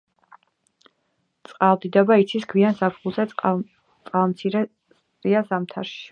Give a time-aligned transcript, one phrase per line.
[1.49, 3.25] წყალდიდობა იცის გვიან გაზაფხულზე,
[4.05, 5.95] წყალმცირეა ზამთარში.